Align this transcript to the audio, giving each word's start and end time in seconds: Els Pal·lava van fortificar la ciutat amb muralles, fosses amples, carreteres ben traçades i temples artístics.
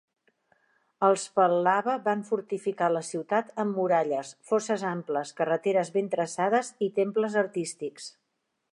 Els 1.07 1.25
Pal·lava 1.39 1.95
van 2.07 2.23
fortificar 2.29 2.89
la 2.95 3.03
ciutat 3.11 3.53
amb 3.65 3.79
muralles, 3.81 4.33
fosses 4.53 4.89
amples, 4.95 5.37
carreteres 5.43 5.95
ben 5.99 6.13
traçades 6.17 6.77
i 6.89 6.93
temples 7.01 7.43
artístics. 7.47 8.15